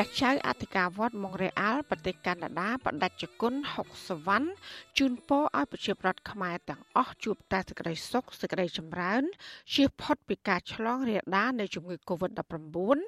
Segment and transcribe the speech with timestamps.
[0.00, 3.54] ព្រះចៅអធិការវត្តម៉ុងរ៉េអាល់ប្រទេសកាណាដាបដិជ្ជគុណ
[3.90, 4.48] 60វ៉ាន់
[4.98, 9.22] ជូនពរឲ្យប្រជាប្រដ្ឋខ្មែរទាំងអស់ជួបតែសេចក្តីសុខសេចក្តីចម្រើន
[9.74, 12.98] ជៀសផុតពីការឆ្លងរាលដាលនៃជំងឺ Covid-19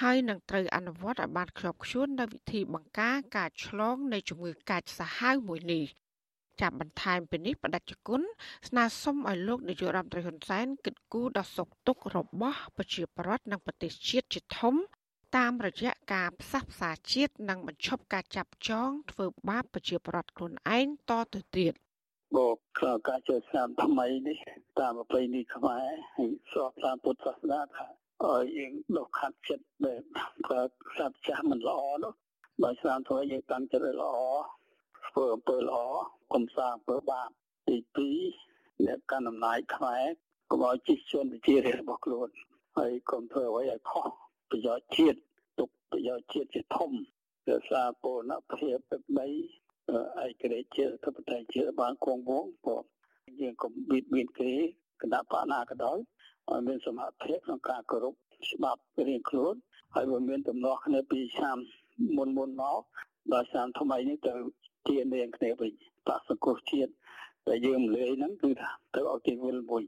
[0.00, 5.84] ហើយនឹងត្រូវអនុវត្តឲ្យបានខ្ជាប់ខ្ជួននៅវិធីបង្ការការឆ្លងនៃជំងឺកាចសាហាវមួយនេះ
[6.60, 8.22] ចាប់បន្ថែមពីនេះបដិជគុណ
[8.68, 14.76] ស្នើសុំឲ្យលោកនាយករដ្ឋមន្ត្រីហ៊ុនសែនគិតគូរដល់សុខទុក្ខរបស់ប្រជាពលរដ្ឋនិងប្រទេសជាតិជាធំ
[15.36, 21.72] តាមរយៈការផ្សះផ្សាជាតិនិងបញ្ឈប់ការចាប់ចងធ្វើបាបប្រជាពលរដ្ឋខ្លួនឯងតទៅទៀត
[22.36, 22.56] បក
[23.08, 24.38] ការចូលឆ្នាំថ្មីនេះ
[24.80, 27.86] តាមប្រពៃណីខ្មែរហើយសពតាមពុទ្ធសាសនាថា
[28.24, 30.00] ឲ្យយើងដកខាត់ចិត្តដែល
[30.46, 30.62] ប្រើ
[30.98, 32.12] សត្វចាស់មិនល្អនោះ
[32.62, 34.16] បើស្រាមធ្វើយើងតាំងចិត្តឲ្យល្អ
[35.08, 35.78] ធ្វើអំពើល្អ
[36.32, 37.28] កុំសាអំពើបាប
[37.68, 37.76] ទី
[38.30, 40.04] 2អ្នកកាន់អំណាចខ្មែរ
[40.50, 42.28] កុំឲ្យជិះជន់វិជារបស់ខ្លួន
[42.76, 44.23] ហើយកុំធ្វើអ្វីឲ្យខុស
[44.54, 45.18] ប្រយោជន៍ជាតិ
[45.58, 46.90] ទុកប្រយោជន៍ជាតិជាធំ
[47.48, 49.28] រក្សាពរណភាពទឹកដី
[50.24, 52.82] ឯករាជ្យជាតិធិបតេយ្យជាតិបានគង់វង្សព្រោះ
[53.40, 54.52] យើងកុំបៀតបៀនគេ
[55.02, 55.98] គណៈបកណាក៏ដោយ
[56.50, 58.14] ឲ្យមានសមត្ថភាពក្នុងការគោរព
[58.52, 59.54] ច្បាប់រៀងខ្លួន
[59.94, 61.58] ហើយបើមានទំនាស់គ្នាពីឆ្នាំ
[62.16, 62.80] មុនមុនមក
[63.32, 64.32] ដល់ឆ្នាំថ្មីនេះទៅ
[64.88, 65.72] ជានាងគ្នាវិញ
[66.08, 66.90] បកសង្គ្រោះជាតិ
[67.46, 69.82] តែយើងមិនលេងហ្នឹងគឺថាទៅឲ្យគេវិលមួយ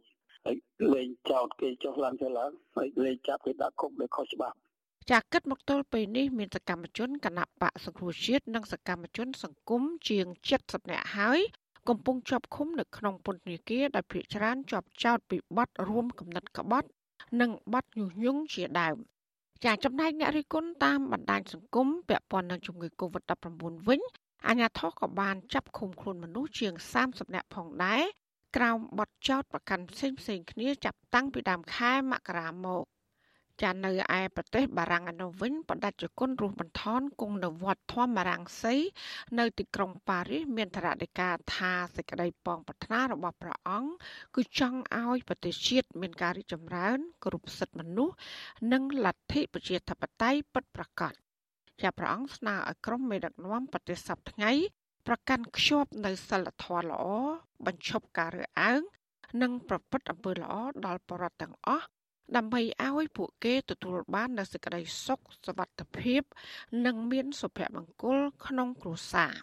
[0.47, 0.57] ហើយ
[0.95, 4.57] លេងចោតគេចុះឡើងចុះឡើងហើយលេងចាប់គេដាក់គុកដោយខុសច្បាប់
[5.11, 10.27] ចាគិតមកទល់ពេលនេះមានសកម្មជនគណៈបកសង្គ្រោះជាតិនិងសកម្មជន សង្គមជាង
[10.59, 11.41] 70នាក់ហើយ
[11.89, 16.89] កំពុងជាប់ឃុំនៅក្នុងពន្ធនាគារដោយភ្នាក់ច្រើនជាប់ចោតពីបទរួមគំនិតក្បត់
[17.41, 18.97] និងបទញុះញង់ជាដើម
[19.65, 24.01] ចាចំណែកអ្នករិះគន់តាមបណ្ដាញសង្គមពាក់ព័ន្ធនឹងជំងឺ Covid-19 វិញ
[24.47, 26.73] អាជ្ញាធរក៏បានចាប់ឃុំខ្លួនមនុស្សជាង
[27.05, 28.03] 30នាក់ផងដែរ
[28.57, 32.85] ក្រោមបទចោទប្រកាន់ផ្សេងផ្សេងគ្នាចាប់តាំងពីដើមខែមករាមក
[33.63, 38.75] ចានៅឯប្រទេសបារាំងឯនោះវិញបដិជគុណរស់បន្ថនគង់នៅវត្តធម្មរាំងសី
[39.39, 43.93] នៅទីក្រុងប៉ារីសមានធរណីកាថាសេចក្តីប៉ងប្រាថ្នារបស់ព្រះអង្គ
[44.37, 48.17] គឺចង់ឲ្យប្រទេសជាតិមានការរីកចម្រើន គ្រប់សិទ្ធិមនុស្ស
[48.73, 51.13] និងលទ្ធិប្រជាធិបតេយ្យពិតប្រាកដ
[51.81, 54.53] ជាព្រះអង្គស្នើឲ្យក្រុមមេដឹកនាំប្រទេសសពថ្ងៃ
[55.07, 57.05] ប្រកាន់ខ្ជាប់នៅសិលធម៌ល្អ
[57.67, 58.81] បញ្ឈប់ការរើសអើង
[59.43, 60.55] និងប្រព្រឹត្តអំពើល្អ
[60.87, 61.87] ដល់ប្រជាពលរដ្ឋទាំងអស់
[62.37, 66.23] ដើម្បីឲ្យពួកគេទទួលបាននូវសេចក្តីសុខសុវត្ថិភាព
[66.87, 69.35] និងមានសុភមង្គលក្នុងគ្រួសារ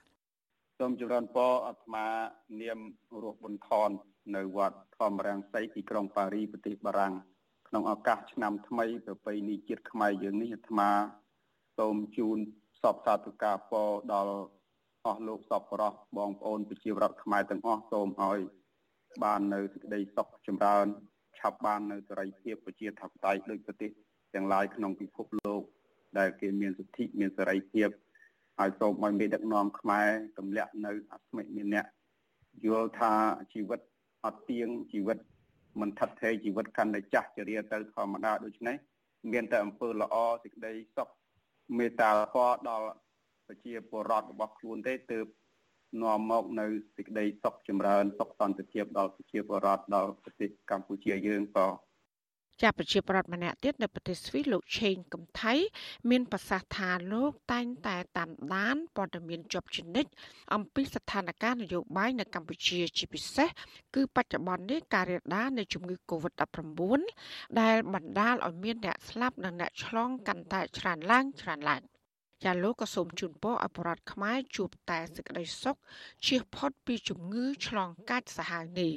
[0.79, 2.05] សូមចម្រើនពរអាត្មា
[2.61, 2.79] នាម
[3.21, 3.89] រស់ប៊ុនថន
[4.35, 7.13] នៅវត្តធម្មរាំងសីទីក្រុងប៉ារីប្រទេសបារាំង
[7.67, 10.89] ក្នុងឱកាសឆ្នាំថ្មីប្រពៃណីជាតិខ្មែរយើងនេះអាត្មា
[11.77, 12.37] សូមជូន
[12.81, 14.35] សពសាធុការពរដល់
[15.07, 18.39] អស់លោកសពបរោះបងប្អូនប្រជាពលរដ្ឋខ្មែរទាំងអស់សូមឲ្យ
[19.23, 20.85] បាននៅសេចក្តីសុខចម្រើន
[21.39, 23.91] ឆាប់បាននៅសេរីភាពប្រជាធិបតេយ្យដោយប្រទេស
[24.33, 25.61] ទាំងឡាយក្នុងពិភពលោក
[26.17, 27.89] ដែលគេមានសិទ្ធិមានសេរីភាព
[28.59, 31.85] ហើយសូមឲ្យមេដឹកនាំខ្មែរទម្លាក់នៅអស្មិមានៈ
[32.65, 33.13] យល់ថា
[33.53, 33.79] ជីវិត
[34.25, 35.17] អត់ទៀងជីវិត
[35.79, 38.75] មិនថិតថេរជីវិតកាន់តែចាស់ជរាទៅធម្មតាដូច្នេះ
[39.31, 41.09] មានតែអំពើល្អសេចក្តីសុខ
[41.77, 42.87] មេត្តាធម៌ដល់
[43.47, 45.25] ប្រជាពលរដ្ឋរបស់ខ្លួនទេទើប
[46.01, 46.65] នាំមកនៅ
[46.95, 51.67] សេចក្តីសុខចម្រើនសុខសន្តិភាពដល់ប្រជាពលរដ្ឋដល់ប្រទេសកម្ពុជាយើងក៏
[52.61, 55.53] ចាប្រជាប្រដ្ឋម្នាក់ទៀតនៅប្រទេសស្វីសលោកឆេងកំថៃ
[56.09, 60.11] មានប្រសាសន៍ថាលោកតែងតែតាមដានព័ត៌មានជាប់ជានិច្ច
[60.53, 63.49] អំពីស្ថានភាពនយោបាយនៅកម្ពុជាជាពិសេស
[63.95, 67.01] គឺបច្ចុប្បន្ននេះការរាលដាលនៃជំងឺ Covid-19
[67.61, 71.81] ដែលបណ្ដាលឲ្យមានអ្នកស្លាប់និងអ្នកឆ្លងកាន់តែច្រើនឡើងច្រើនឡើង
[72.43, 75.77] ចាលោកក៏សូមជូនពរឲ្យប្រជាខ្មែរជួបតែសេចក្តីសុខ
[76.25, 78.93] ជៀសផុតពីជំងឺឆ្លងកាចសាហាវនេះ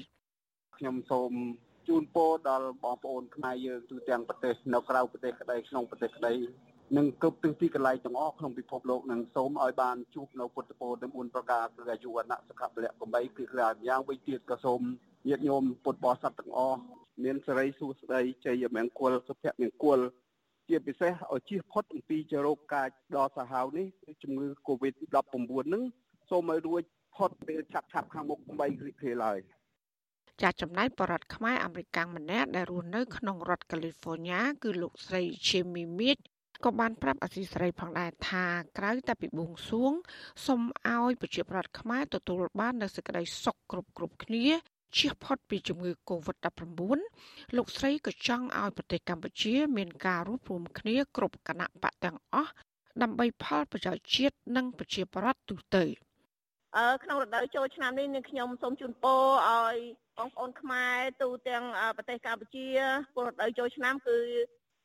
[0.77, 1.33] ខ្ញុំសូម
[1.89, 6.35] ជូនពរដល់បងប្អូនខ្មែរយើងទូទាំងប្រទេសនៅក្រៅប្រទេសក្តីក្នុងប្រទេសក្តី
[6.97, 14.81] និងគ្រប់ទិសទីកន្លែងទាំងអស់ក្នុងពិភពលោកនឹងសូមឲ្យបានជួបនៅពុទ្ធពរទាំង4ប្រការគឺអាយុវណ្ណៈសុខៈពលៈកំបីគឺក្រាយ៉ាងវិញទៀតក៏សូម
[15.29, 16.79] ញាតិញោមពុទ្ធបរិស័ទទាំងអស់
[17.25, 20.01] មានសេរីសួស្តីជ័យមង្គលសុភមង្គល
[20.69, 25.35] ជាពិសេសឲ្យជៀសផុតអំពីចរោគកាចដ៏សាហាវនេះគឺជំងឺ Covid-19
[25.67, 25.83] ហ្នឹង
[26.31, 26.83] សូមឲ្យរួច
[27.17, 29.39] ផុតពេលឆាប់ឆាប់ខាងមុខកុំបីរីករាលឡើយ
[30.43, 36.19] ចាត់ចំណាយបរដ្ឋខ្មែរអាមេរិកម្នាក់ដែលរស់នៅក្នុងរដ្ឋកាលីហ្វ័រញ៉ាគឺលោកស្រី Jimmy Mead
[36.65, 38.45] ក៏បានប្រាប់អសីស្រីផងដែរថា
[38.79, 39.93] ក្រៅតែពីបួងសួង
[40.47, 44.47] សូមឲ្យប្រជាប្រដ្ឋខ្មែរទទួលបាននូវសេចក្តីសុខគ្រប់គ្រប់គ្នា
[44.97, 47.01] ជៀសផុតពីជំងឺ Covid-19
[47.57, 52.53] លោកស្រីក៏ចង់ឲ្យប្រទេសកម្ពុជា មានការរួបរวมគ្នាគ្រប់គណៈបកទាំងអស់
[53.03, 55.85] ដើម្បីផលប្រយោជន៍ជាតិនិងប្រជាប្រដ្ឋទូទៅ
[56.77, 59.77] អឺក្នុងរដូវចូលឆ្នាំនេះនាងខ្ញុំសូមជូនពរឲ្យ
[60.19, 61.65] បងប្អូនខ្មែរទូទាំង
[61.97, 62.67] ប្រទេសកម្ពុជា
[63.15, 64.19] ពលរដូវចូលឆ្នាំគឺ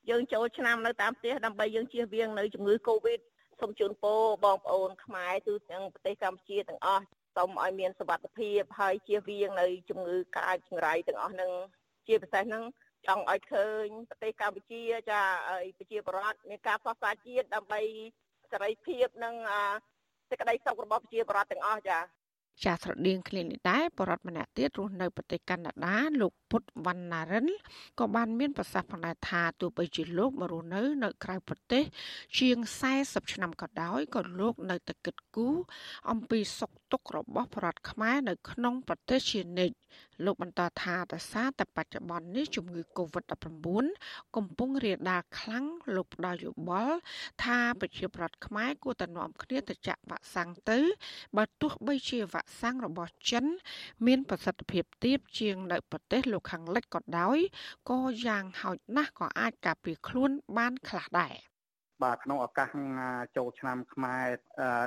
[0.10, 3.20] យើងចូលឆ្នាំនៅតាមផ្ទះដើម្បីយើងជៀសវាងនៅជំងឺ Covid
[3.62, 7.04] សូមជូនពរបងប្អូនខ្មែរទូទាំងប្រទេសកម្ពុជាទាំងអស់
[7.36, 11.52] សូមឲ្យមានសុខភាពហើយជៀសវាងនៅជំងឺកាចចង្រៃទាំងអស់នឹង
[12.08, 12.64] ជាពិសេសហ្នឹង
[13.08, 14.82] ចង់ឲ្យឃើញប្រទេសកម្ពុជា
[15.12, 17.82] ចាឲ្យប្រជាប្រដ្ឋមានការផ្សះផ្សាជាតិដើម្បី
[18.52, 19.36] សេរីភាពនិង
[20.30, 22.00] សេចក្តីសុខរបស់ប្រជាប្រដ្ឋទាំងអស់ចា
[22.66, 27.50] ចាស្រដៀងគ្នានេះដែរបរដ្ឋម្នាក់ទៀតរស់នៅប្រទេសកាណាដាលោក ពុតវណ្ណារិន
[28.00, 31.84] ក៏បានមានប្រសាសន៍ផងដែរថាទោះបីជាលោកមករស់នៅនៅក្រៅប្រទេស
[32.38, 32.58] ជាង
[32.96, 35.56] 40ឆ្នាំក៏ដោយក៏លោកនៅតែគិតគូរ
[36.10, 39.76] អំពីសុខទុក្ខរបស់ប្រជាខ្មែរនៅក្នុងប្រទេសជានិច្ច
[40.26, 43.86] លោកបន្តថាតសារតែបច្ចុប្បន្ននេះជំងឺ Covid-19
[44.36, 45.66] កំពុងរាលដាលខ្លាំង
[45.96, 46.96] លោកផ្ដល់យោបល់
[47.44, 50.80] ថាប្រជាប្រដ្ឋខ្មែរគួរតែនាំគ្នាទៅចាក់វ៉ាក់សាំងទៅ
[51.38, 53.46] បើទោះបីជាវ៉ាក់សាំងរបស់ចិន
[54.06, 57.38] មានប្រសិទ្ធភាពទាបជាងនៅប្រទេសលោកខាងលិចក៏ដោយ
[57.90, 61.36] ក៏យ៉ាងហោចណាស់ក៏អាចការពារខ្លួនបានខ្លះដែរ
[62.04, 62.70] បាទក្នុងឱកាស
[63.38, 64.26] ចូលឆ្នាំខ្មែរ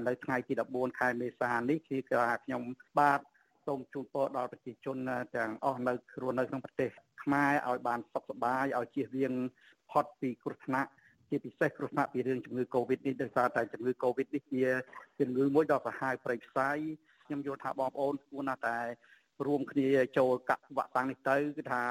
[0.06, 1.99] នៅថ្ងៃទី14ខែមេសានេះគឺ
[2.45, 2.62] ខ្ញុំ
[2.99, 3.21] បាទ
[3.67, 4.97] សូមជូនពរដល់ប្រជាជន
[5.37, 5.93] ទាំងអស់នៅ
[6.23, 6.91] រស់នៅក្នុងប្រទេស
[7.23, 9.33] ខ្មែរឲ្យបានសុខសប្បាយឲ្យជៀសវាង
[9.91, 10.91] ផុតពីគ្រោះថ្នាក់
[11.29, 14.62] ជាពិសេសគ្រោះថ្នាក់ពីរឿងជំងឺ Covid នេះដោយសារតែជំងឺ Covid នេះជា
[15.21, 16.79] ជំងឺមួយដ៏សាហាវប្រៃផ្សាយ
[17.27, 18.79] ខ្ញុំយល់ថាបងប្អូនគួរណាស់តែ
[19.46, 19.88] រួមគ្នា
[20.19, 21.82] ចូលកាក់វ៉ាក់សាំងនេះទៅគឺថា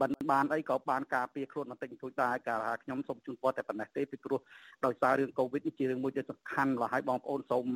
[0.00, 4.40] បិណ្ឌបានអីក៏បានការពារខ្លួនបន្តិចបន្តួចដែរកាលថាខ្ញុំសូមជូនពរតែប៉ុណ្ណេះទេពីព្រោះ
[4.84, 7.66] ដោយសាររឿងកូវីដនេះជារឿងមួយដែលសំខាន់ហើយបងប្អូនសូម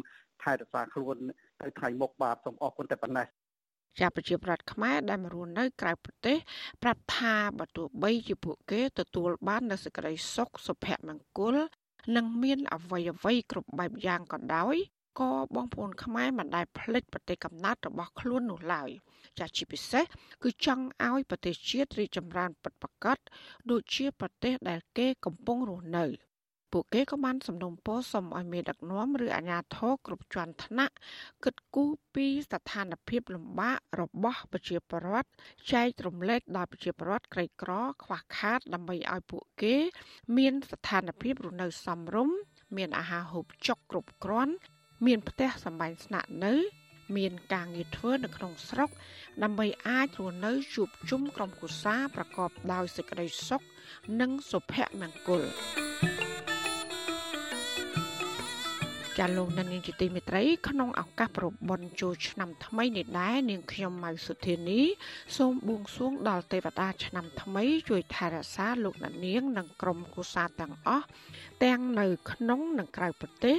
[0.43, 1.17] ថែរក្សាខ្លួន
[1.61, 3.27] ទៅថ្ងៃមុខបាទសូមអរគុណតែប៉ុណ្ណេះ
[3.99, 6.37] ជាប្រជាប្រដ្ឋខ្មែរដែលមករស់នៅក្រៅប្រទេស
[6.83, 11.57] ប្រាប់ថាបើទោះបីជាពួកគេទទួលបាននូវសេចក្តីសុខសុភមង្គល
[12.17, 14.77] និងមានអវ័យអវ័យគ្រប់បែបយ៉ាងក៏ដោយ
[15.21, 18.91] ក៏បងប្អូនខ្មែរមិនដែលភ្លេចប្រទេសកំណើតរបស់ខ្លួននោះឡើយ
[19.39, 20.05] ចាស់ជាពិសេស
[20.43, 23.19] គឺចង់ឲ្យប្រទេសជាតិរីកចម្រើនពិតប្រាកដ
[23.71, 26.07] ដូចជាប្រទេសដែលគេកំពុងរស់នៅ
[26.73, 30.95] ពួកគេក៏បានសំណូមពរសូមឲ្យមេដឹកនាំឬអាជ្ញាធរគ្រប់ជាន់ថ្នាក់
[31.45, 35.29] គិតគូរពីស្ថានភាពលំបាករបស់ប្រជាពលរដ្ឋ
[35.73, 37.73] ចែករំលែកដល់ប្រជាពលរដ្ឋក្រីក្រ
[38.05, 39.77] ខ្វះខាត ដើម្បីឲ្យពួកគេ
[40.37, 42.37] មានស្ថានភាពរស់នៅសមរម្យ
[42.77, 44.55] មានអាហារហូបចុកគ្រប់គ្រាន់
[45.05, 46.55] មានផ្ទះសម្បែងស្នាក់នៅ
[47.17, 48.91] មានការងារធ្វើនៅក្នុងស្រុក
[49.43, 53.63] ដើម្បីអាចរស់នៅជួបជុំក្រុមគ្រួសារប្រកបដោយសេចក្តីសុខ
[54.21, 55.43] និងសុភមង្គល
[59.19, 64.81] ចាលោកនាងជាទីមេត្រីក្នុងឱកាសប្រពន្ធចូលឆ្នាំថ្មីនេះដែរនាងខ្ញុំម៉ៅសុធានី
[65.37, 69.11] សូមបួងសួងដល់ទេវតាឆ្នាំថ្មីជួយថែរក្សាលោកនា
[69.41, 71.07] ង និងក្រុមគូសាទាំងអស់
[71.65, 73.57] ទាំងនៅក្នុងនិងក្រៅប្រទេស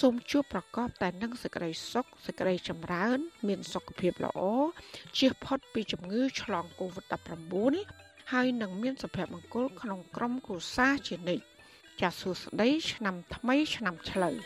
[0.00, 4.40] សូមជួបប្រកបតែនឹងសេចក្តីសុខសេចក្តីចម្រើន មានសុខភាពល្អ
[5.18, 7.54] ជៀសផុតពីជំងឺឆ្លង Covid-19
[8.32, 11.44] ហើយនឹងមានសុភមង្គលក្នុងក្រុមគ្រួសារជានិច្ច
[12.00, 14.36] ចាសសួស្តីឆ្នាំថ្មីឆ្នាំឆ្លូវ